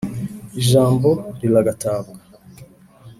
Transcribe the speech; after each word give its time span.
Ijambo 0.61 1.09
liragatabwa 1.39 2.17